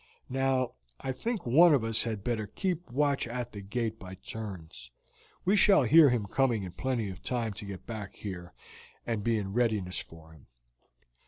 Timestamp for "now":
0.31-0.71